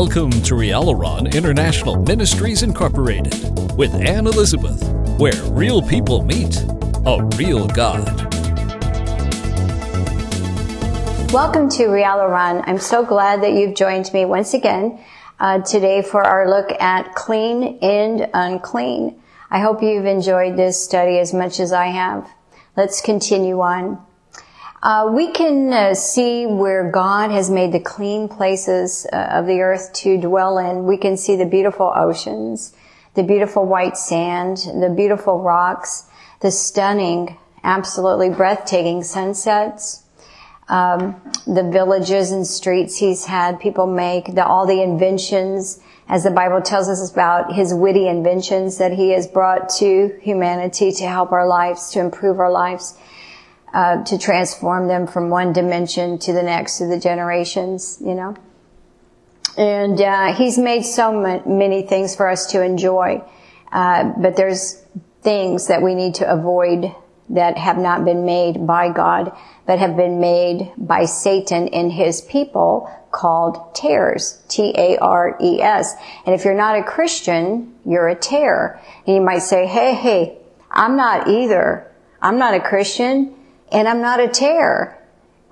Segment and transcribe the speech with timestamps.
[0.00, 3.34] Welcome to Rialaron International Ministries Incorporated
[3.76, 4.82] with Anne Elizabeth,
[5.18, 6.56] where real people meet
[7.04, 8.08] a real God.
[11.34, 12.64] Welcome to Rialaron.
[12.66, 14.98] I'm so glad that you've joined me once again
[15.38, 19.20] uh, today for our look at clean and unclean.
[19.50, 22.26] I hope you've enjoyed this study as much as I have.
[22.74, 24.02] Let's continue on.
[24.82, 29.60] Uh, we can uh, see where God has made the clean places uh, of the
[29.60, 30.84] earth to dwell in.
[30.84, 32.74] We can see the beautiful oceans,
[33.14, 36.06] the beautiful white sand, the beautiful rocks,
[36.40, 40.02] the stunning, absolutely breathtaking sunsets,
[40.70, 45.78] um, the villages and streets he's had people make, the, all the inventions,
[46.08, 50.90] as the Bible tells us about his witty inventions that he has brought to humanity
[50.90, 52.96] to help our lives, to improve our lives
[53.72, 58.34] uh, to transform them from one dimension to the next to the generations, you know.
[59.56, 63.22] And uh, he's made so many things for us to enjoy,
[63.72, 64.82] uh, but there's
[65.22, 66.94] things that we need to avoid
[67.30, 69.32] that have not been made by God,
[69.66, 74.42] but have been made by Satan and his people called tares.
[74.48, 75.94] T-A-R-E-S.
[76.26, 78.80] And if you're not a Christian, you're a tare.
[79.06, 80.38] And you might say, hey, hey,
[80.70, 81.86] I'm not either.
[82.20, 83.34] I'm not a Christian
[83.72, 84.96] and I'm not a tare.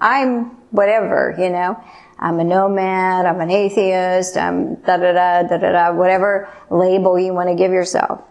[0.01, 1.83] I'm whatever, you know.
[2.21, 7.19] I'm a nomad, I'm an atheist, I'm da da da da da da, whatever label
[7.19, 8.23] you want to give yourself.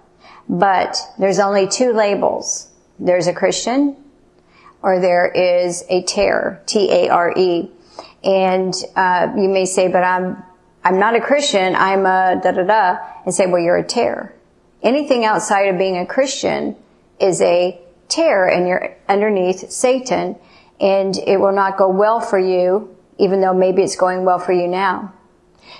[0.49, 2.69] But there's only two labels.
[2.99, 3.95] There's a Christian
[4.81, 7.71] or there is a tare, T-A-R-E.
[8.23, 10.43] And, uh, you may say, but I'm,
[10.83, 14.33] I'm not a Christian, I'm a da da da, and say, well, you're a tare.
[14.83, 16.75] Anything outside of being a Christian
[17.19, 20.35] is a tare and you're underneath Satan
[20.79, 24.53] and it will not go well for you, even though maybe it's going well for
[24.53, 25.13] you now.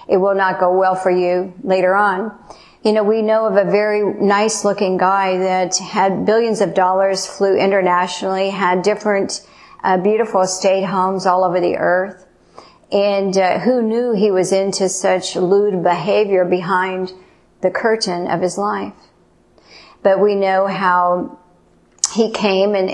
[0.08, 2.38] It will not go well for you later on.
[2.84, 7.28] You know, we know of a very nice looking guy that had billions of dollars,
[7.28, 9.46] flew internationally, had different
[9.84, 12.26] uh, beautiful estate homes all over the earth.
[12.92, 17.12] And uh, who knew he was into such lewd behavior behind
[17.62, 18.94] the curtain of his life?
[20.02, 21.40] But we know how
[22.18, 22.90] he came and,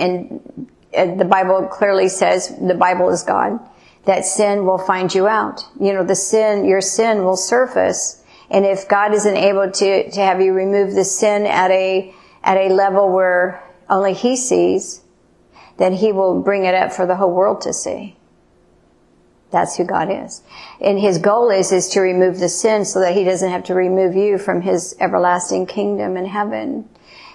[0.93, 3.59] and the Bible clearly says the Bible is God,
[4.05, 5.65] that sin will find you out.
[5.79, 8.21] You know, the sin, your sin will surface.
[8.51, 12.13] And if God isn't able to, to have you remove the sin at a,
[12.43, 15.01] at a level where only He sees,
[15.77, 18.17] then He will bring it up for the whole world to see.
[19.51, 20.41] That's who God is.
[20.81, 23.73] And His goal is, is to remove the sin so that He doesn't have to
[23.73, 26.89] remove you from His everlasting kingdom in heaven.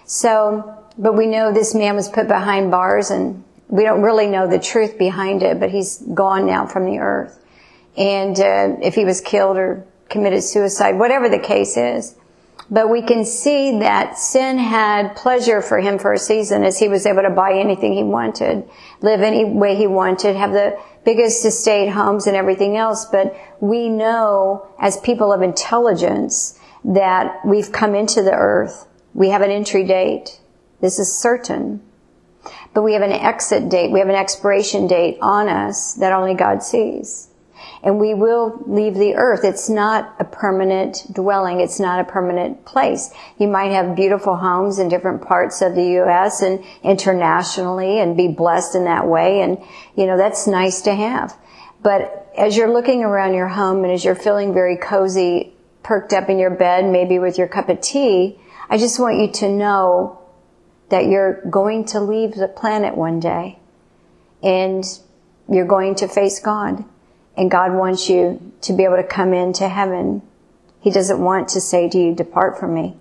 [0.05, 4.49] So, but we know this man was put behind bars and we don't really know
[4.49, 7.45] the truth behind it, but he's gone now from the earth.
[7.97, 12.17] And uh, if he was killed or committed suicide, whatever the case is.
[12.71, 16.89] But we can see that sin had pleasure for him for a season as he
[16.89, 18.69] was able to buy anything he wanted,
[19.01, 23.07] live any way he wanted, have the biggest estate homes and everything else.
[23.07, 28.87] But we know as people of intelligence that we've come into the earth.
[29.15, 30.39] We have an entry date.
[30.81, 31.83] This is certain.
[32.75, 36.35] But we have an exit date, we have an expiration date on us that only
[36.35, 37.29] God sees.
[37.83, 39.45] And we will leave the earth.
[39.45, 41.61] It's not a permanent dwelling.
[41.61, 43.13] It's not a permanent place.
[43.39, 46.43] You might have beautiful homes in different parts of the U.S.
[46.43, 49.43] and internationally and be blessed in that way.
[49.43, 49.59] And,
[49.97, 51.37] you know, that's nice to have.
[51.83, 56.29] But as you're looking around your home and as you're feeling very cozy, perked up
[56.29, 60.18] in your bed, maybe with your cup of tea, I just want you to know
[60.91, 63.59] that you're going to leave the planet one day
[64.43, 64.85] and
[65.49, 66.85] you're going to face God
[67.37, 70.23] and God wants you to be able to come into heaven.
[70.81, 72.97] He doesn't want to say to you, depart from me.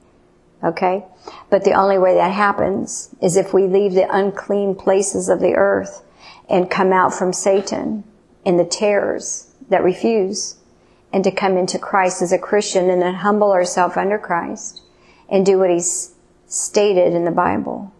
[0.63, 1.05] Okay?
[1.49, 5.55] But the only way that happens is if we leave the unclean places of the
[5.55, 6.03] earth
[6.49, 8.03] and come out from Satan
[8.45, 10.57] and the terrors that refuse
[11.11, 14.81] and to come into Christ as a Christian and then humble ourselves under Christ
[15.29, 16.13] and do what he's
[16.47, 17.91] stated in the Bible.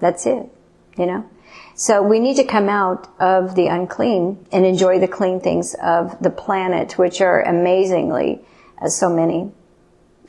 [0.00, 0.48] That's it,
[0.96, 1.28] you know?
[1.74, 6.18] So we need to come out of the unclean and enjoy the clean things of
[6.22, 8.40] the planet, which are amazingly
[8.80, 9.50] uh, so many.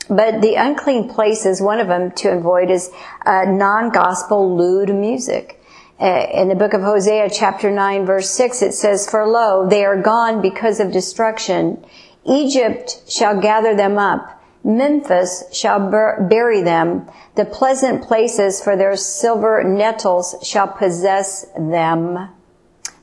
[0.09, 2.91] But the unclean places, one of them to avoid is
[3.25, 5.61] uh, non-gospel lewd music.
[5.99, 9.83] Uh, in the book of Hosea chapter 9 verse 6 it says, For lo, they
[9.83, 11.83] are gone because of destruction.
[12.25, 17.09] Egypt shall gather them up Memphis shall bur- bury them.
[17.35, 22.29] The pleasant places for their silver nettles shall possess them.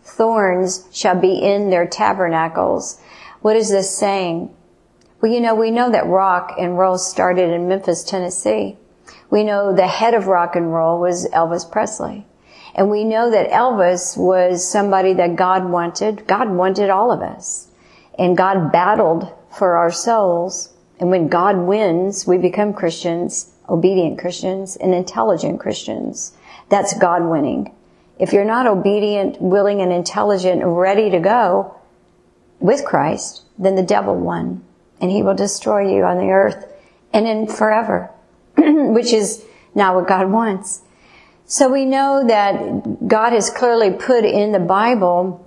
[0.03, 3.01] Thorns shall be in their tabernacles.
[3.41, 4.55] What is this saying?
[5.21, 8.77] Well, you know, we know that rock and roll started in Memphis, Tennessee.
[9.31, 12.27] We know the head of rock and roll was Elvis Presley.
[12.75, 16.27] And we know that Elvis was somebody that God wanted.
[16.27, 17.69] God wanted all of us.
[18.19, 20.74] And God battled for our souls.
[21.01, 26.35] And when God wins, we become Christians, obedient Christians, and intelligent Christians.
[26.69, 27.75] That's God winning.
[28.19, 31.75] If you're not obedient, willing, and intelligent, and ready to go
[32.61, 34.63] with Christ, then the devil won.
[35.01, 36.73] And he will destroy you on the earth
[37.13, 38.11] and in forever,
[38.57, 39.45] which is
[39.75, 40.83] not what God wants.
[41.47, 45.47] So we know that God has clearly put in the Bible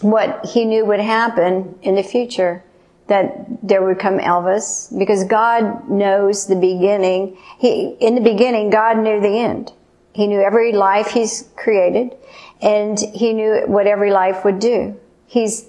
[0.00, 2.64] what he knew would happen in the future.
[3.08, 7.38] That there would come Elvis because God knows the beginning.
[7.58, 9.72] He, in the beginning, God knew the end.
[10.12, 12.16] He knew every life he's created
[12.60, 14.98] and he knew what every life would do.
[15.26, 15.66] He's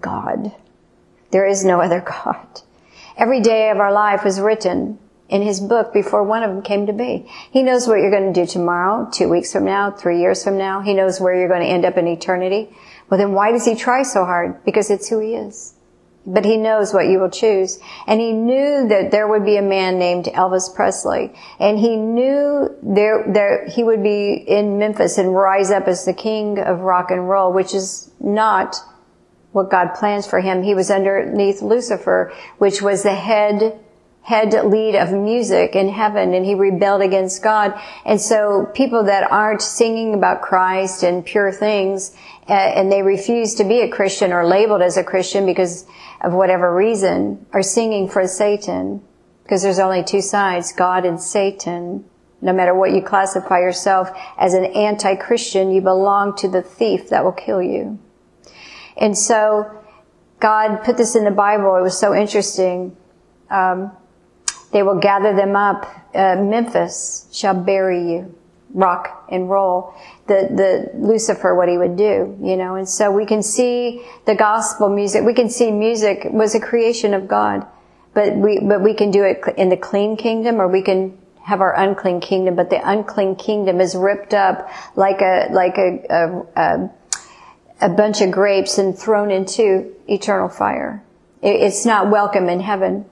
[0.00, 0.54] God.
[1.30, 2.62] There is no other God.
[3.16, 4.98] Every day of our life was written
[5.28, 7.28] in his book before one of them came to be.
[7.50, 10.58] He knows what you're going to do tomorrow, two weeks from now, three years from
[10.58, 10.80] now.
[10.80, 12.74] He knows where you're going to end up in eternity.
[13.08, 14.64] Well, then why does he try so hard?
[14.64, 15.73] Because it's who he is.
[16.26, 17.78] But he knows what you will choose.
[18.06, 21.32] And he knew that there would be a man named Elvis Presley.
[21.60, 26.14] And he knew there, there, he would be in Memphis and rise up as the
[26.14, 28.76] king of rock and roll, which is not
[29.52, 30.62] what God plans for him.
[30.62, 33.78] He was underneath Lucifer, which was the head
[34.24, 37.78] head lead of music in heaven and he rebelled against God.
[38.06, 42.16] And so people that aren't singing about Christ and pure things
[42.48, 45.86] uh, and they refuse to be a Christian or labeled as a Christian because
[46.22, 49.02] of whatever reason are singing for Satan
[49.42, 52.04] because there's only two sides, God and Satan.
[52.40, 57.24] No matter what you classify yourself as an anti-Christian, you belong to the thief that
[57.24, 57.98] will kill you.
[58.96, 59.70] And so
[60.40, 61.76] God put this in the Bible.
[61.76, 62.96] It was so interesting.
[63.50, 63.92] Um,
[64.74, 65.86] they will gather them up.
[66.12, 68.34] Uh, Memphis shall bury you.
[68.72, 69.94] Rock and roll.
[70.26, 72.74] The, the Lucifer, what he would do, you know.
[72.74, 75.22] And so we can see the gospel music.
[75.22, 77.64] We can see music was a creation of God.
[78.14, 81.60] But we, but we can do it in the clean kingdom or we can have
[81.60, 86.60] our unclean kingdom, but the unclean kingdom is ripped up like a, like a, a,
[86.60, 86.90] a,
[87.82, 91.00] a bunch of grapes and thrown into eternal fire.
[91.42, 93.04] It's not welcome in heaven.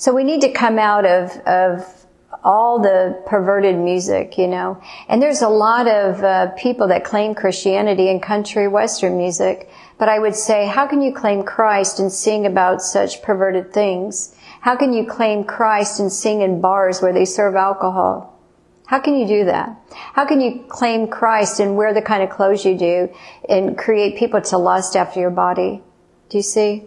[0.00, 2.06] So we need to come out of, of
[2.42, 4.82] all the perverted music, you know.
[5.10, 9.68] And there's a lot of uh, people that claim Christianity in country western music,
[9.98, 14.34] but I would say, how can you claim Christ and sing about such perverted things?
[14.62, 18.40] How can you claim Christ and sing in bars where they serve alcohol?
[18.86, 19.76] How can you do that?
[20.14, 23.10] How can you claim Christ and wear the kind of clothes you do
[23.50, 25.82] and create people to lust after your body?
[26.30, 26.84] Do you see?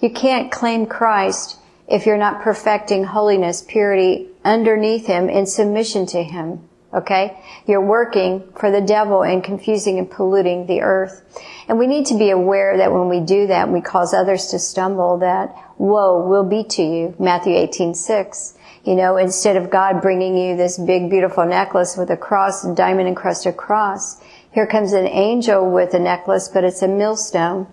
[0.00, 1.56] You can't claim Christ
[1.90, 6.68] if you're not perfecting holiness, purity underneath Him in submission to Him.
[6.94, 7.38] Okay?
[7.66, 11.22] You're working for the devil and confusing and polluting the earth.
[11.68, 14.58] And we need to be aware that when we do that, we cause others to
[14.58, 17.14] stumble that woe will be to you.
[17.18, 18.54] Matthew 18, 6.
[18.84, 23.08] You know, instead of God bringing you this big, beautiful necklace with a cross, diamond
[23.08, 24.20] encrusted cross,
[24.52, 27.66] here comes an angel with a necklace, but it's a millstone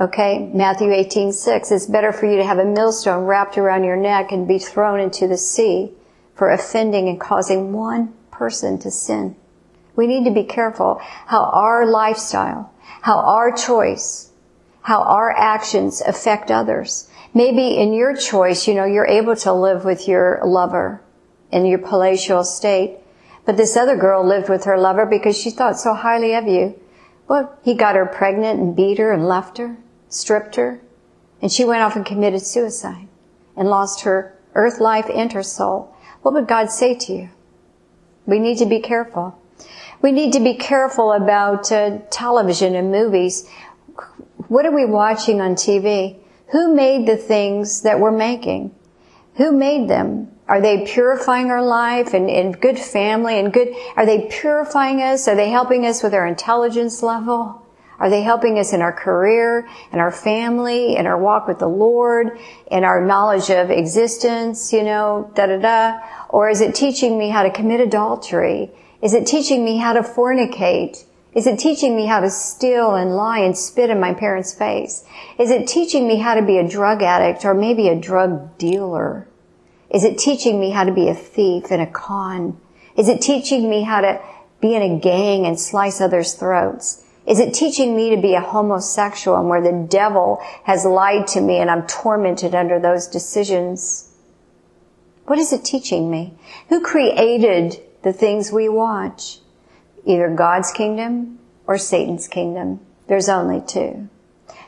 [0.00, 1.72] Okay, Matthew 18, 6.
[1.72, 5.00] It's better for you to have a millstone wrapped around your neck and be thrown
[5.00, 5.90] into the sea
[6.36, 9.34] for offending and causing one person to sin.
[9.96, 14.30] We need to be careful how our lifestyle, how our choice,
[14.82, 17.10] how our actions affect others.
[17.34, 21.02] Maybe in your choice, you know, you're able to live with your lover
[21.50, 22.98] in your palatial state,
[23.44, 26.80] but this other girl lived with her lover because she thought so highly of you.
[27.26, 29.76] Well, he got her pregnant and beat her and left her
[30.08, 30.80] stripped her,
[31.40, 33.08] and she went off and committed suicide
[33.56, 35.94] and lost her earth life and her soul.
[36.22, 37.30] What would God say to you?
[38.26, 39.40] We need to be careful.
[40.02, 43.48] We need to be careful about uh, television and movies.
[44.48, 46.16] What are we watching on TV?
[46.52, 48.74] Who made the things that we're making?
[49.36, 50.32] Who made them?
[50.48, 53.74] Are they purifying our life and, and good family and good?
[53.96, 55.28] Are they purifying us?
[55.28, 57.66] Are they helping us with our intelligence level?
[58.00, 61.68] Are they helping us in our career, in our family, in our walk with the
[61.68, 62.38] Lord,
[62.70, 65.98] in our knowledge of existence, you know, da da da?
[66.28, 68.70] Or is it teaching me how to commit adultery?
[69.02, 71.04] Is it teaching me how to fornicate?
[71.34, 75.04] Is it teaching me how to steal and lie and spit in my parents' face?
[75.38, 79.28] Is it teaching me how to be a drug addict or maybe a drug dealer?
[79.90, 82.60] Is it teaching me how to be a thief and a con?
[82.96, 84.20] Is it teaching me how to
[84.60, 87.04] be in a gang and slice others' throats?
[87.28, 91.42] Is it teaching me to be a homosexual and where the devil has lied to
[91.42, 94.14] me and I'm tormented under those decisions?
[95.26, 96.38] What is it teaching me?
[96.70, 99.40] Who created the things we watch?
[100.06, 102.80] Either God's kingdom or Satan's kingdom.
[103.08, 104.08] There's only two.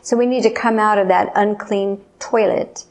[0.02, 2.84] So we need to come out of that unclean toilet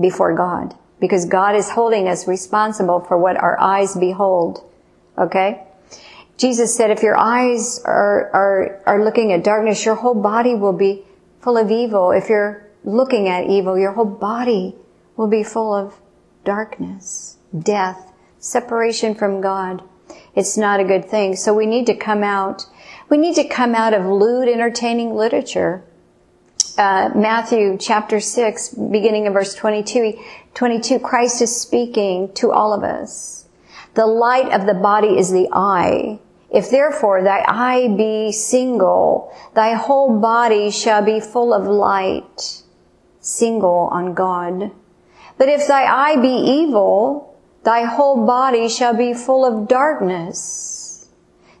[0.00, 4.62] before God because God is holding us responsible for what our eyes behold.
[5.18, 5.65] Okay?
[6.38, 10.74] Jesus said, if your eyes are, are, are looking at darkness, your whole body will
[10.74, 11.04] be
[11.40, 12.10] full of evil.
[12.10, 14.74] If you're looking at evil, your whole body
[15.16, 15.94] will be full of
[16.44, 19.82] darkness, death, separation from God.
[20.34, 21.36] It's not a good thing.
[21.36, 22.66] So we need to come out.
[23.08, 25.82] We need to come out of lewd, entertaining literature.
[26.76, 32.84] Uh, Matthew chapter 6, beginning in verse 22, 22, Christ is speaking to all of
[32.84, 33.46] us.
[33.94, 36.18] The light of the body is the eye.
[36.50, 42.62] If therefore thy eye be single, thy whole body shall be full of light.
[43.20, 44.70] Single on God.
[45.38, 51.08] But if thy eye be evil, thy whole body shall be full of darkness.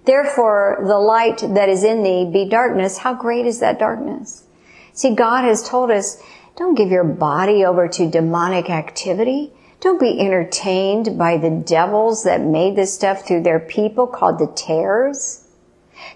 [0.04, 2.98] Therefore the light that is in thee be darkness.
[2.98, 4.44] How great is that darkness?
[4.92, 6.22] See, God has told us,
[6.56, 9.52] don't give your body over to demonic activity.
[9.80, 14.46] Don't be entertained by the devils that made this stuff through their people called the
[14.46, 15.46] tares.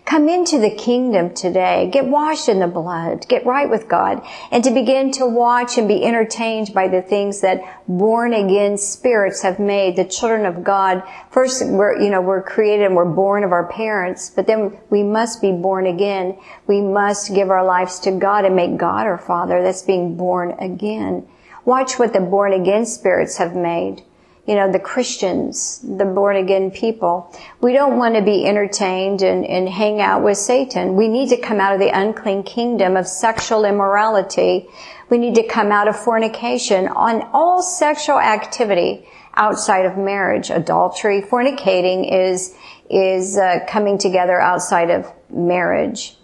[0.04, 1.88] Come into the kingdom today.
[1.92, 3.26] Get washed in the blood.
[3.28, 4.22] Get right with God.
[4.50, 9.42] And to begin to watch and be entertained by the things that born again spirits
[9.42, 11.02] have made, the children of God.
[11.30, 15.02] First, we're, you know, we're created and we're born of our parents, but then we
[15.02, 16.38] must be born again.
[16.66, 19.62] We must give our lives to God and make God our Father.
[19.62, 21.26] That's being born again.
[21.64, 24.02] Watch what the born again spirits have made.
[24.46, 27.32] You know, the Christians, the born again people.
[27.60, 30.96] We don't want to be entertained and, and hang out with Satan.
[30.96, 34.68] We need to come out of the unclean kingdom of sexual immorality.
[35.08, 40.50] We need to come out of fornication on all sexual activity outside of marriage.
[40.50, 42.56] Adultery, fornicating is,
[42.88, 46.16] is uh, coming together outside of marriage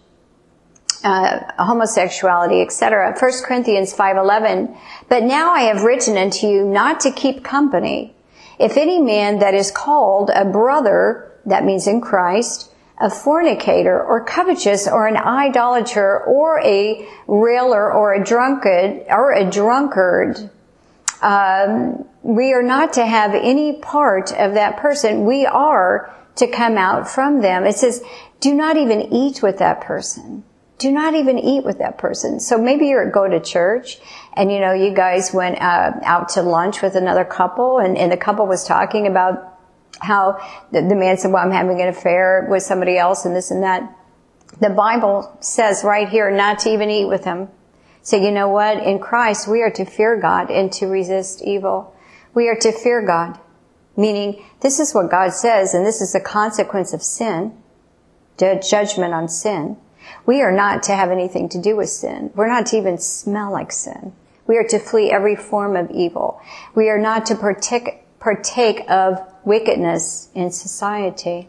[1.06, 3.14] uh, homosexuality, etc.
[3.16, 4.76] 1 Corinthians 5:11.
[5.08, 8.12] But now I have written unto you not to keep company.
[8.58, 14.24] If any man that is called a brother, that means in Christ, a fornicator or
[14.24, 20.50] covetous or an idolater or a railer or a drunkard or a drunkard,
[21.22, 25.24] um, we are not to have any part of that person.
[25.24, 27.64] We are to come out from them.
[27.64, 28.02] It says,
[28.40, 30.42] do not even eat with that person
[30.78, 32.38] do not even eat with that person.
[32.38, 33.98] So maybe you're go to church
[34.34, 38.12] and you know, you guys went uh, out to lunch with another couple and, and
[38.12, 39.54] the couple was talking about
[39.98, 40.38] how
[40.72, 43.62] the, the man said, well, I'm having an affair with somebody else and this and
[43.62, 43.96] that.
[44.60, 47.48] The Bible says right here not to even eat with him.
[48.02, 48.82] So you know what?
[48.82, 51.94] In Christ, we are to fear God and to resist evil.
[52.34, 53.40] We are to fear God.
[53.96, 57.56] Meaning, this is what God says, and this is the consequence of sin,
[58.38, 59.78] judgment on sin.
[60.24, 62.30] We are not to have anything to do with sin.
[62.34, 64.12] We're not to even smell like sin.
[64.46, 66.40] We are to flee every form of evil.
[66.74, 71.48] We are not to partake, partake of wickedness in society.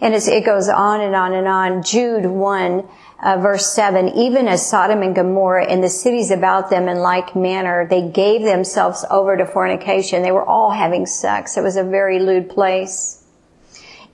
[0.00, 1.82] And it goes on and on and on.
[1.82, 2.88] Jude 1,
[3.22, 7.34] uh, verse 7, even as Sodom and Gomorrah and the cities about them in like
[7.34, 10.22] manner, they gave themselves over to fornication.
[10.22, 11.56] They were all having sex.
[11.56, 13.23] It was a very lewd place.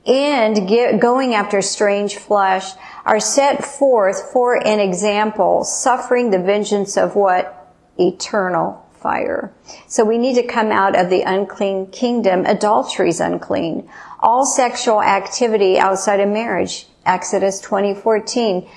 [0.07, 2.73] And get, going after strange flesh
[3.05, 7.75] are set forth for an example, suffering the vengeance of what?
[7.99, 9.53] Eternal fire.
[9.87, 12.47] So we need to come out of the unclean kingdom.
[12.47, 13.89] Adultery is unclean.
[14.21, 16.87] All sexual activity outside of marriage.
[17.05, 18.69] Exodus 20:14.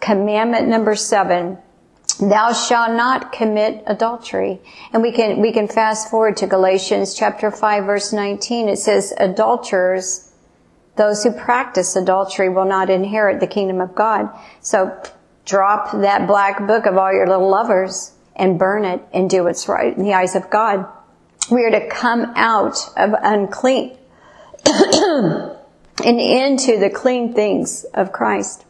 [0.00, 1.58] Commandment number 7.
[2.20, 4.60] Thou shalt not commit adultery.
[4.92, 8.68] And we can, we can fast forward to Galatians chapter 5 verse 19.
[8.68, 10.31] It says, adulterers
[10.96, 14.28] those who practice adultery will not inherit the kingdom of God.
[14.60, 14.96] So
[15.44, 19.68] drop that black book of all your little lovers and burn it and do what's
[19.68, 20.86] right in the eyes of God.
[21.50, 23.96] We are to come out of unclean
[24.66, 25.56] and
[26.04, 28.64] into the clean things of Christ.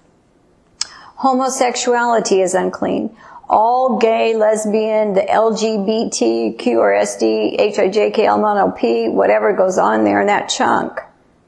[1.17, 3.17] Homosexuality is unclean.
[3.49, 10.49] All gay, lesbian, the LGBTQ or SD, HIJK, LMNOP, whatever goes on there in that
[10.49, 10.99] chunk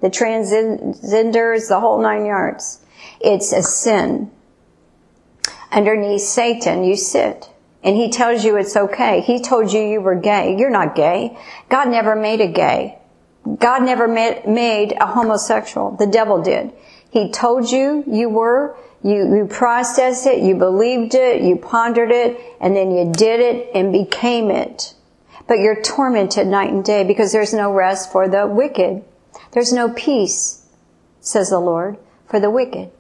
[0.05, 2.81] the transgenders, the whole nine yards.
[3.23, 4.31] It's a sin.
[5.73, 7.49] Underneath Satan, you sit.
[7.83, 9.23] And he tells you it's okay.
[9.23, 10.57] He told you you were gay.
[10.59, 11.39] You're not gay.
[11.71, 12.99] God never made a gay.
[13.59, 15.93] God never made a homosexual.
[15.93, 16.73] The devil did.
[17.11, 22.39] He told you you were, You, you processed it, you believed it, you pondered it,
[22.61, 24.95] and then you did it and became it.
[25.47, 29.03] But you're tormented night and day because there's no rest for the wicked.
[29.53, 30.67] There's no peace,
[31.21, 32.91] says the Lord, for the wicked.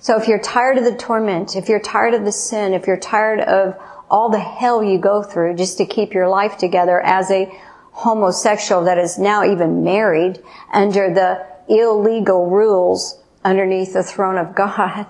[0.00, 2.96] So if you're tired of the torment, if you're tired of the sin, if you're
[2.96, 3.76] tired of
[4.10, 7.52] all the hell you go through just to keep your life together as a
[7.90, 10.38] homosexual that is now even married
[10.72, 15.06] under the illegal rules underneath the throne of God,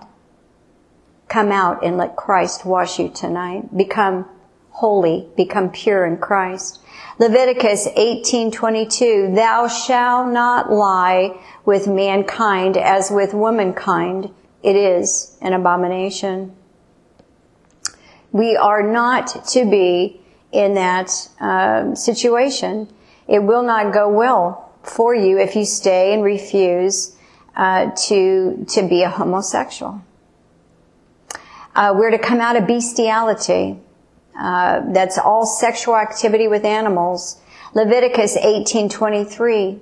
[1.29, 3.77] come out and let Christ wash you tonight.
[3.77, 4.29] Become
[4.77, 6.81] holy, become pure in Christ.
[7.19, 14.31] Leviticus 18:22 Thou shalt not lie with mankind as with womankind
[14.63, 16.55] it is an abomination
[18.37, 20.21] we are not to be
[20.53, 22.87] in that um, situation.
[23.27, 27.17] It will not go well for you if you stay and refuse
[27.57, 30.03] uh, to to be a homosexual.
[31.75, 33.79] Uh, we're to come out of bestiality.
[34.39, 37.41] Uh, that's all sexual activity with animals.
[37.75, 39.81] Leviticus 18:23.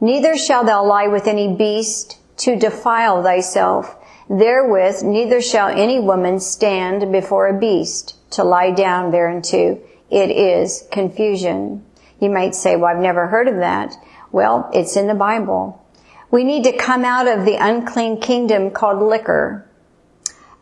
[0.00, 3.96] Neither shall thou lie with any beast to defile thyself.
[4.28, 9.78] Therewith neither shall any woman stand before a beast to lie down thereunto.
[10.10, 11.84] It is confusion.
[12.20, 13.94] You might say, well, I've never heard of that.
[14.32, 15.82] Well, it's in the Bible.
[16.30, 19.65] We need to come out of the unclean kingdom called liquor.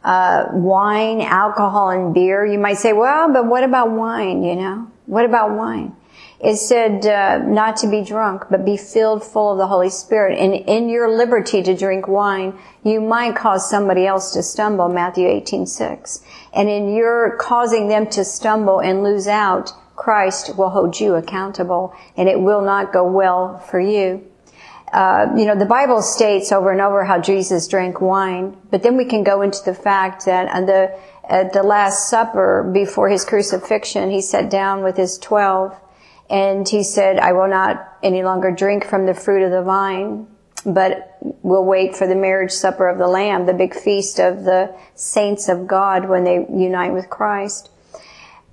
[0.04, 2.44] Uh, wine, alcohol, and beer.
[2.44, 4.90] You might say, well, but what about wine, you know?
[5.06, 5.96] What about wine?
[6.40, 10.38] It said uh, not to be drunk, but be filled full of the Holy Spirit.
[10.38, 15.26] And in your liberty to drink wine, you might cause somebody else to stumble, Matthew
[15.26, 16.20] 18:6.
[16.52, 21.94] And in your causing them to stumble and lose out, Christ will hold you accountable,
[22.14, 24.22] and it will not go well for you.
[24.94, 28.96] Uh, you know, the Bible states over and over how Jesus drank wine, but then
[28.96, 30.96] we can go into the fact that at the,
[31.28, 35.74] at the Last Supper before his crucifixion, he sat down with his twelve
[36.30, 40.28] and he said, I will not any longer drink from the fruit of the vine,
[40.64, 44.74] but will wait for the marriage supper of the Lamb, the big feast of the
[44.94, 47.68] saints of God when they unite with Christ.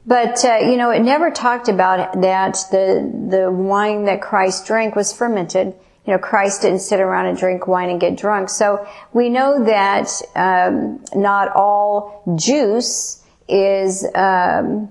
[0.08, 4.95] But, uh, you know, it never talked about that the, the wine that Christ drank
[4.95, 5.75] was fermented.
[6.05, 8.49] You know, Christ didn't sit around and drink wine and get drunk.
[8.49, 14.89] So we know that um, not all juice is um,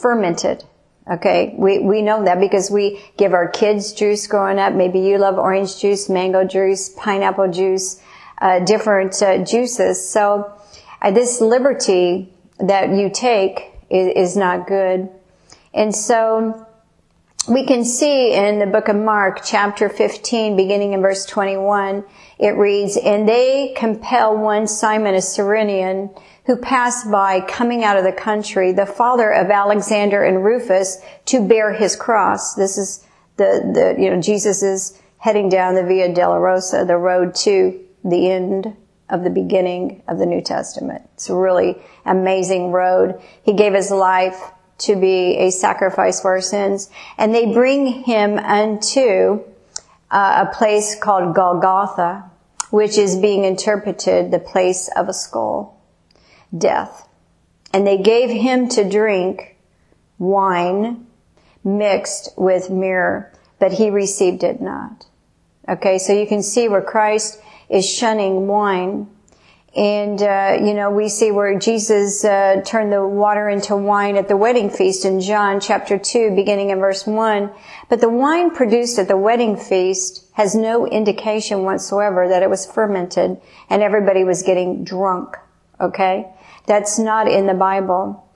[0.00, 0.64] fermented.
[1.08, 4.72] Okay, we, we know that because we give our kids juice growing up.
[4.72, 8.02] Maybe you love orange juice, mango juice, pineapple juice,
[8.40, 10.08] uh, different uh, juices.
[10.08, 10.52] So
[11.00, 15.08] uh, this liberty that you take is, is not good.
[15.72, 16.65] And so
[17.48, 22.04] we can see in the book of Mark, chapter 15, beginning in verse 21,
[22.38, 26.10] it reads, And they compel one Simon a Cyrenian
[26.46, 31.46] who passed by coming out of the country, the father of Alexander and Rufus, to
[31.46, 32.54] bear his cross.
[32.54, 33.04] This is
[33.36, 38.30] the, the, you know, Jesus is heading down the Via Dolorosa, the road to the
[38.30, 38.76] end
[39.08, 41.08] of the beginning of the New Testament.
[41.14, 43.20] It's a really amazing road.
[43.42, 44.40] He gave his life
[44.78, 46.90] to be a sacrifice for our sins.
[47.18, 49.42] And they bring him unto
[50.10, 52.30] uh, a place called Golgotha,
[52.70, 55.80] which is being interpreted the place of a skull
[56.56, 57.08] death.
[57.72, 59.56] And they gave him to drink
[60.18, 61.06] wine
[61.64, 65.06] mixed with myrrh, but he received it not.
[65.68, 69.08] Okay, so you can see where Christ is shunning wine.
[69.76, 74.26] And, uh, you know, we see where Jesus uh, turned the water into wine at
[74.26, 77.50] the wedding feast in John chapter 2, beginning in verse 1.
[77.90, 82.64] But the wine produced at the wedding feast has no indication whatsoever that it was
[82.64, 85.36] fermented and everybody was getting drunk.
[85.78, 86.32] Okay?
[86.64, 88.26] That's not in the Bible.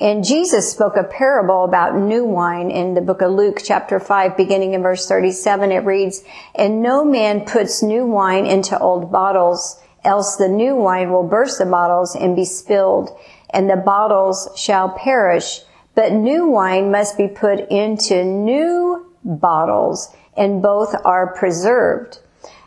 [0.00, 4.36] And Jesus spoke a parable about new wine in the book of Luke chapter 5
[4.36, 5.70] beginning in verse 37.
[5.70, 6.24] It reads,
[6.56, 11.58] And no man puts new wine into old bottles, else the new wine will burst
[11.58, 13.10] the bottles and be spilled,
[13.50, 15.60] and the bottles shall perish.
[15.94, 22.20] But new wine must be put into new bottles, and both are preserved.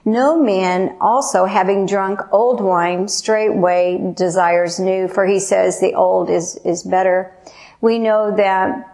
[0.05, 6.29] No man also having drunk old wine straightway desires new, for he says the old
[6.29, 7.33] is, is better.
[7.81, 8.87] We know that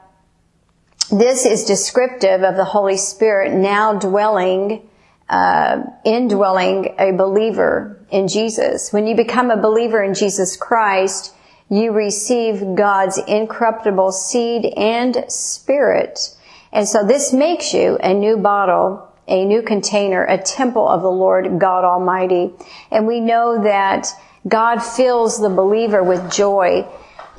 [1.10, 4.87] this is descriptive of the Holy Spirit now dwelling,
[5.30, 8.94] uh, indwelling a believer in Jesus.
[8.94, 11.34] When you become a believer in Jesus Christ,
[11.70, 16.36] you receive God's incorruptible seed and spirit.
[16.72, 21.12] And so this makes you a new bottle a new container, a temple of the
[21.12, 22.52] Lord God Almighty.
[22.92, 24.08] And we know that
[24.48, 26.88] God fills the believer with joy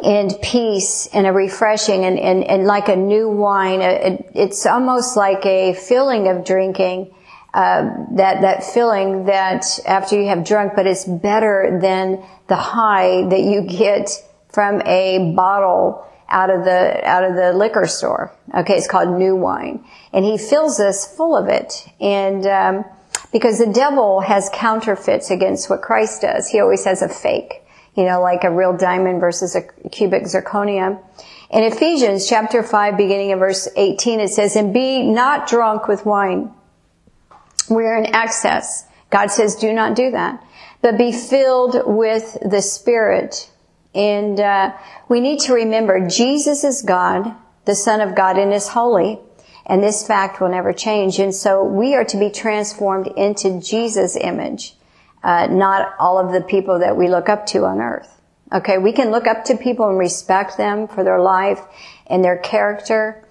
[0.04, 3.80] and peace and a refreshing and, and, and like a new wine.
[4.34, 7.14] It's almost like a filling of drinking.
[7.54, 13.26] Uh, that that feeling that after you have drunk, but it's better than the high
[13.28, 14.10] that you get
[14.50, 18.32] from a bottle out of the out of the liquor store.
[18.54, 19.82] Okay, it's called new wine,
[20.12, 21.88] and he fills us full of it.
[22.00, 22.84] And um,
[23.32, 27.62] because the devil has counterfeits against what Christ does, he always has a fake.
[27.94, 31.02] You know, like a real diamond versus a cubic zirconia.
[31.50, 36.06] In Ephesians chapter 5, beginning in verse 18, it says, And be not drunk with
[36.06, 36.52] wine.
[37.68, 38.86] We're in excess.
[39.10, 40.44] God says, do not do that.
[40.80, 43.50] But be filled with the Spirit,
[43.94, 44.76] and uh,
[45.08, 49.18] we need to remember Jesus is God, the Son of God, and is holy.
[49.66, 51.18] And this fact will never change.
[51.18, 54.74] And so we are to be transformed into Jesus' image,
[55.22, 58.18] uh, not all of the people that we look up to on earth.
[58.50, 61.60] Okay, we can look up to people and respect them for their life
[62.06, 63.22] and their character,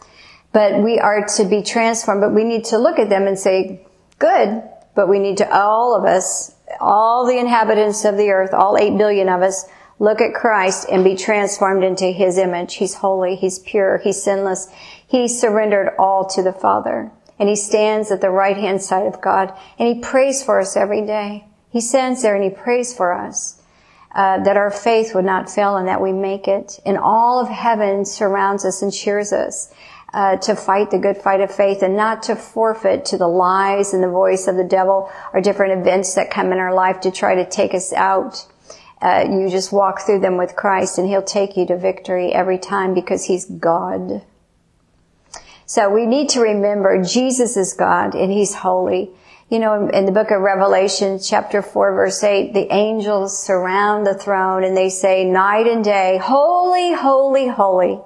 [0.51, 2.21] but we are to be transformed.
[2.21, 3.86] But we need to look at them and say,
[4.19, 4.63] good,
[4.95, 8.97] but we need to, all of us, all the inhabitants of the earth, all eight
[8.97, 9.65] billion of us,
[9.99, 12.75] look at Christ and be transformed into His image.
[12.75, 14.67] He's holy, He's pure, He's sinless.
[15.07, 17.11] He surrendered all to the Father.
[17.39, 20.75] And He stands at the right hand side of God and He prays for us
[20.75, 21.45] every day.
[21.69, 23.61] He stands there and He prays for us.
[24.15, 26.79] Uh, that our faith would not fail and that we make it.
[26.87, 29.71] And all of heaven surrounds us and cheers us.
[30.17, 33.93] Uh, to fight the good fight of faith and not to forfeit to the lies
[33.93, 37.11] and the voice of the devil or different events that come in our life to
[37.11, 38.43] try to take us out.
[38.99, 42.57] Uh, you just walk through them with Christ and He'll take you to victory every
[42.57, 44.23] time because He's God.
[45.67, 49.11] So we need to remember Jesus is God and He's holy.
[49.51, 54.07] You know, in, in the book of Revelation, chapter 4, verse 8, the angels surround
[54.07, 57.99] the throne and they say night and day, Holy, holy, holy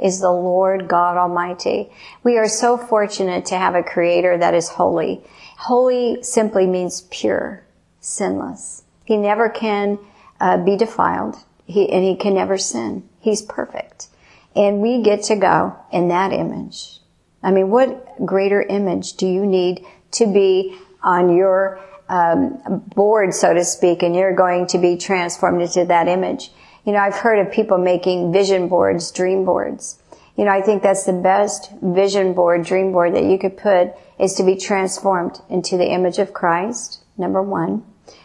[0.00, 1.90] is the Lord God Almighty.
[2.22, 5.22] We are so fortunate to have a creator that is holy.
[5.58, 7.62] Holy simply means pure,
[8.00, 8.82] sinless.
[9.04, 9.98] He never can
[10.40, 11.36] uh, be defiled.
[11.66, 13.08] He, and he can never sin.
[13.20, 14.08] He's perfect.
[14.56, 16.98] And we get to go in that image.
[17.42, 23.54] I mean, what greater image do you need to be on your um, board, so
[23.54, 26.50] to speak, and you're going to be transformed into that image?
[26.84, 29.98] You know, I've heard of people making vision boards, dream boards.
[30.36, 33.92] You know, I think that's the best vision board, dream board that you could put
[34.18, 37.84] is to be transformed into the image of Christ, number one.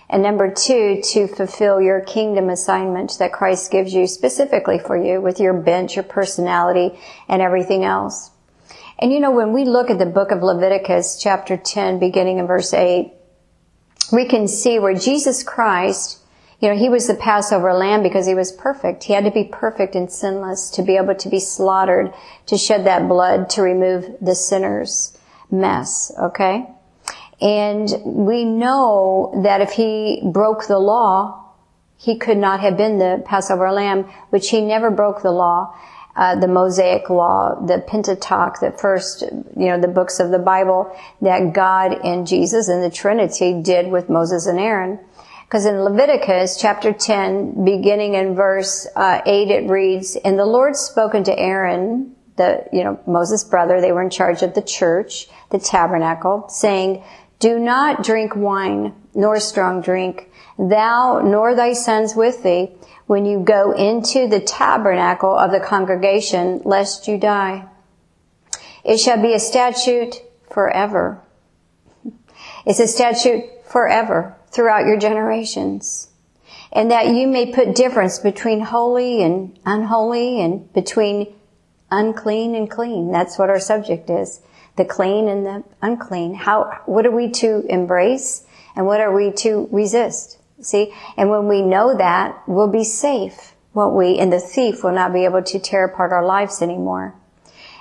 [0.09, 5.19] And number two, to fulfill your kingdom assignment that Christ gives you specifically for you
[5.19, 8.31] with your bent, your personality, and everything else.
[8.99, 12.47] And you know, when we look at the book of Leviticus, chapter 10, beginning in
[12.47, 13.11] verse 8,
[14.13, 16.19] we can see where Jesus Christ,
[16.59, 19.03] you know, he was the Passover lamb because he was perfect.
[19.03, 22.13] He had to be perfect and sinless to be able to be slaughtered,
[22.47, 25.17] to shed that blood to remove the sinner's
[25.51, 26.67] mess, okay?
[27.41, 31.43] And we know that if he broke the law,
[31.97, 35.75] he could not have been the Passover lamb, which he never broke the law.
[36.15, 40.95] Uh, the Mosaic law, the Pentateuch, the first, you know, the books of the Bible
[41.21, 44.97] that God and Jesus and the Trinity did with Moses and Aaron.
[45.45, 50.75] Because in Leviticus chapter 10, beginning in verse uh, 8, it reads, And the Lord
[50.75, 55.27] spoke unto Aaron, the, you know, Moses' brother, they were in charge of the church,
[55.51, 57.03] the tabernacle, saying,
[57.39, 62.71] do not drink wine, nor strong drink, thou nor thy sons with thee,
[63.05, 67.67] when you go into the tabernacle of the congregation, lest you die.
[68.83, 70.15] It shall be a statute
[70.51, 71.21] forever.
[72.65, 76.09] It's a statute forever throughout your generations.
[76.71, 81.33] And that you may put difference between holy and unholy and between
[81.91, 83.11] unclean and clean.
[83.11, 84.41] That's what our subject is
[84.77, 86.33] the clean and the unclean.
[86.33, 90.37] How, what are we to embrace and what are we to resist?
[90.61, 90.93] See?
[91.15, 94.17] And when we know that, we'll be safe, won't we?
[94.19, 97.15] And the thief will not be able to tear apart our lives anymore.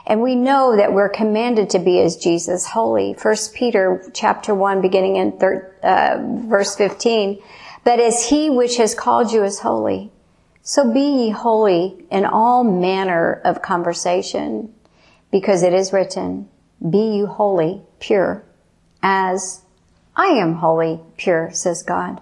[0.06, 3.14] And we know that we're commanded to be as Jesus, holy.
[3.14, 7.42] First Peter chapter 1 beginning in thir- uh, verse 15.
[7.84, 10.10] But as he which has called you is holy,
[10.62, 14.74] so be ye holy in all manner of conversation,
[15.30, 16.48] because it is written,
[16.88, 18.44] be you holy, pure,
[19.02, 19.62] as
[20.16, 22.20] I am holy, pure, says God.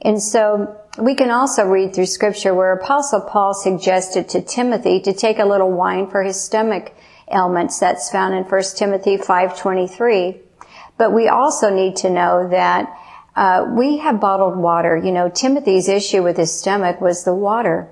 [0.00, 5.12] And so we can also read through scripture where apostle Paul suggested to Timothy to
[5.12, 6.92] take a little wine for his stomach
[7.32, 7.78] ailments.
[7.78, 10.38] That's found in 1 Timothy 5.23.
[10.98, 12.94] But we also need to know that
[13.34, 14.96] uh, we have bottled water.
[14.96, 17.88] You know, Timothy's issue with his stomach was the water.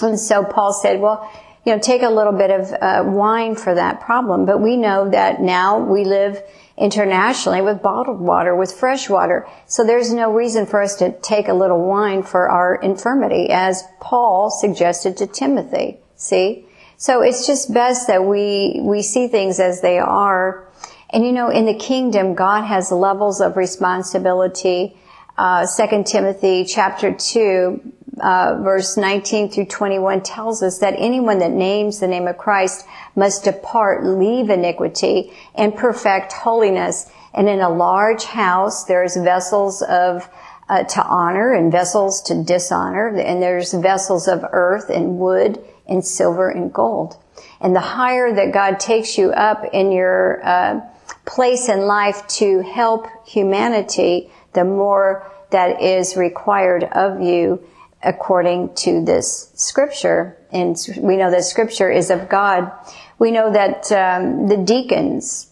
[0.00, 1.30] And so Paul said, well,
[1.66, 4.46] you know, take a little bit of uh, wine for that problem.
[4.46, 6.42] But we know that now we live
[6.82, 9.46] internationally with bottled water, with fresh water.
[9.66, 13.84] So there's no reason for us to take a little wine for our infirmity, as
[14.00, 15.98] Paul suggested to Timothy.
[16.16, 16.66] See?
[16.96, 20.68] So it's just best that we, we see things as they are.
[21.10, 24.96] And you know, in the kingdom, God has levels of responsibility.
[25.38, 27.80] Uh, 2 Timothy chapter 2,
[28.22, 32.86] uh, verse 19 through 21 tells us that anyone that names the name of Christ
[33.16, 37.10] must depart, leave iniquity, and perfect holiness.
[37.34, 40.28] And in a large house, there's vessels of
[40.68, 46.04] uh, to honor and vessels to dishonor, and there's vessels of earth and wood and
[46.04, 47.16] silver and gold.
[47.60, 50.80] And the higher that God takes you up in your uh,
[51.24, 57.62] place in life to help humanity, the more that is required of you
[58.02, 60.36] according to this scripture.
[60.50, 62.70] And we know that scripture is of God.
[63.18, 65.50] We know that um, the deacons,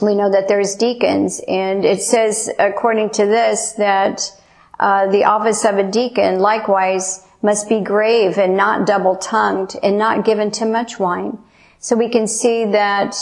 [0.00, 4.30] we know that there's deacons, and it says, according to this, that
[4.78, 10.24] uh, the office of a deacon likewise must be grave and not double-tongued and not
[10.24, 11.38] given to much wine.
[11.78, 13.14] So we can see that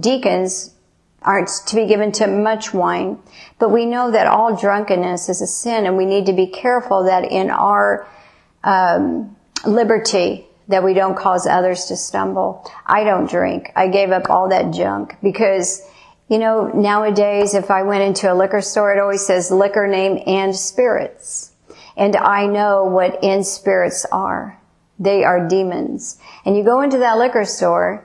[0.00, 0.74] deacons
[1.22, 3.18] aren't to be given to much wine.
[3.58, 7.04] But we know that all drunkenness is a sin and we need to be careful
[7.04, 8.06] that in our
[8.64, 12.70] um, liberty that we don't cause others to stumble.
[12.86, 13.72] I don't drink.
[13.74, 15.82] I gave up all that junk because,
[16.28, 20.22] you know, nowadays if I went into a liquor store, it always says liquor name
[20.26, 21.52] and spirits.
[21.96, 24.60] And I know what in spirits are.
[24.98, 26.18] They are demons.
[26.44, 28.04] And you go into that liquor store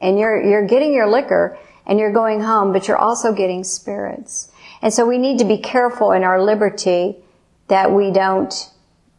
[0.00, 4.52] and you're, you're getting your liquor and you're going home, but you're also getting spirits.
[4.82, 7.16] And so we need to be careful in our liberty
[7.68, 8.70] that we don't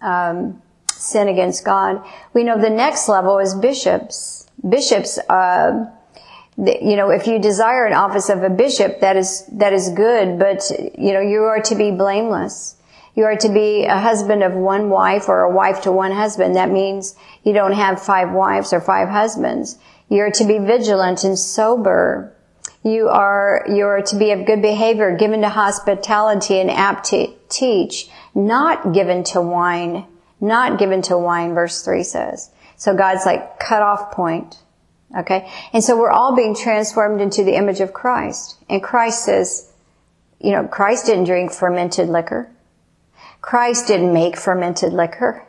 [0.02, 2.04] um, sin against God.
[2.34, 4.48] We know the next level is bishops.
[4.68, 5.90] Bishops, uh,
[6.58, 10.38] you know, if you desire an office of a bishop, that is that is good,
[10.38, 12.76] but you know, you are to be blameless.
[13.16, 16.56] You are to be a husband of one wife or a wife to one husband.
[16.56, 19.78] That means you don't have five wives or five husbands.
[20.10, 22.36] You're to be vigilant and sober.
[22.84, 28.10] You are, you're to be of good behavior, given to hospitality and apt to teach,
[28.34, 30.06] not given to wine,
[30.40, 32.52] not given to wine, verse 3 says.
[32.78, 34.58] So God's like cut off point.
[35.18, 35.52] Okay?
[35.74, 38.58] And so we're all being transformed into the image of Christ.
[38.70, 39.70] And Christ says,
[40.40, 42.50] you know, Christ didn't drink fermented liquor.
[43.42, 45.46] Christ didn't make fermented liquor.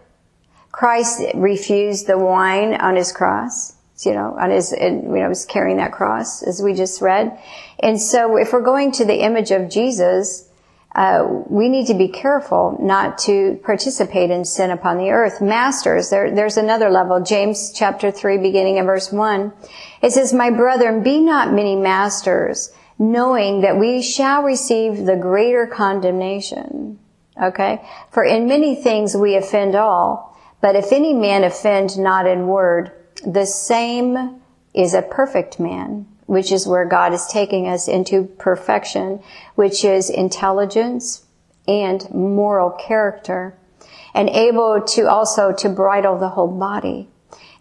[0.73, 5.79] Christ refused the wine on his cross you know, on his, you know, was carrying
[5.79, 7.39] that cross, as we just read.
[7.79, 10.49] And so if we're going to the image of Jesus,
[10.95, 15.41] uh, we need to be careful not to participate in sin upon the earth.
[15.41, 17.21] Masters, there, there's another level.
[17.21, 19.53] James chapter 3, beginning in verse 1.
[20.03, 25.67] It says, My brethren, be not many masters, knowing that we shall receive the greater
[25.67, 26.99] condemnation.
[27.41, 27.81] Okay?
[28.11, 32.93] For in many things we offend all, but if any man offend not in word,
[33.25, 34.41] the same
[34.75, 39.21] is a perfect man, which is where God is taking us into perfection,
[39.55, 41.25] which is intelligence
[41.67, 43.57] and moral character
[44.15, 47.09] and able to also to bridle the whole body.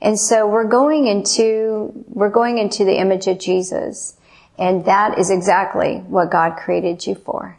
[0.02, 4.16] And so we're going into, we're going into the image of Jesus.
[4.58, 7.59] And that is exactly what God created you for.